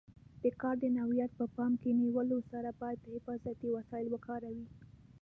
[0.43, 4.65] د کار د نوعیت په پام کې نیولو سره باید حفاظتي وسایل وکاروي.